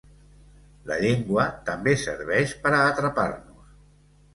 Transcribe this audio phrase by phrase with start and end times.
[0.93, 3.83] La llengua també serveix per a atrapar-nos.